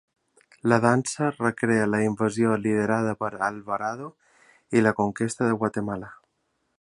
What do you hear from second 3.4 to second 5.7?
Alvarado i la conquesta de